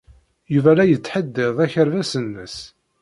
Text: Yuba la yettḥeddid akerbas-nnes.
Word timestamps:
Yuba 0.53 0.71
la 0.77 0.85
yettḥeddid 0.91 1.55
akerbas-nnes. 1.65 2.55